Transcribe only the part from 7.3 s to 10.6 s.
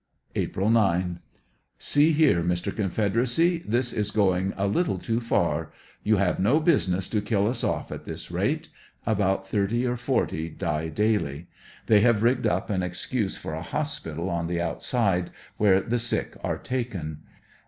us off at this rate. About thirty or forty